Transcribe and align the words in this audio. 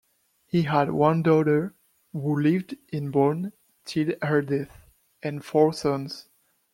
He 0.47 0.63
had 0.63 0.89
one 0.89 1.21
daughter, 1.21 1.75
who 2.11 2.39
lived 2.39 2.75
in 2.91 3.11
Bonn 3.11 3.53
till 3.85 4.15
her 4.23 4.41
death, 4.41 4.81
and 5.21 5.45
four 5.45 5.73
sons. 5.73 6.27